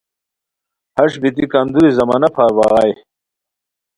[0.95, 2.93] ہݰ بیتی کندوری زمانہ پھار بغائے